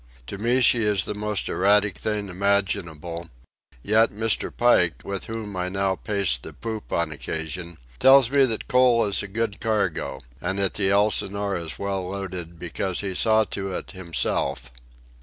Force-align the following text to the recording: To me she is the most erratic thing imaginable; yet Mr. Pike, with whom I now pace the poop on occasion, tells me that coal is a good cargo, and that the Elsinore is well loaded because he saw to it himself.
To 0.25 0.39
me 0.39 0.61
she 0.61 0.79
is 0.83 1.05
the 1.05 1.13
most 1.13 1.47
erratic 1.47 1.95
thing 1.95 2.27
imaginable; 2.27 3.29
yet 3.83 4.09
Mr. 4.09 4.51
Pike, 4.51 5.03
with 5.03 5.25
whom 5.25 5.55
I 5.55 5.69
now 5.69 5.95
pace 5.95 6.39
the 6.39 6.53
poop 6.53 6.91
on 6.91 7.11
occasion, 7.11 7.77
tells 7.99 8.31
me 8.31 8.45
that 8.45 8.67
coal 8.67 9.05
is 9.05 9.21
a 9.21 9.27
good 9.27 9.59
cargo, 9.59 10.19
and 10.41 10.57
that 10.57 10.73
the 10.73 10.89
Elsinore 10.89 11.55
is 11.55 11.77
well 11.77 12.09
loaded 12.09 12.57
because 12.57 13.01
he 13.01 13.13
saw 13.13 13.43
to 13.43 13.75
it 13.75 13.91
himself. 13.91 14.71